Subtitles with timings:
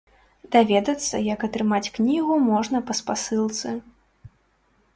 [0.53, 3.77] Даведацца, як атрымаць кнігу, можна па спасылцы.